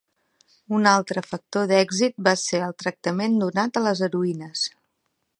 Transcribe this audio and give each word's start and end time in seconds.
Un 0.75 0.87
altre 0.91 1.21
factor 1.25 1.67
d'èxit 1.71 2.17
va 2.27 2.33
ser 2.43 2.61
el 2.67 2.73
tractament 2.83 3.35
donat 3.43 3.77
a 3.77 3.85
les 3.89 4.01
heroïnes. 4.07 4.65